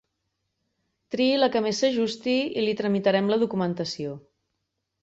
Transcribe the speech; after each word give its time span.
Triï 1.15 1.35
la 1.41 1.51
que 1.57 1.63
més 1.67 1.83
s'ajusti 1.85 2.35
i 2.47 2.65
li 2.67 2.75
tramitarem 2.81 3.31
la 3.35 3.41
documentació. 3.47 4.19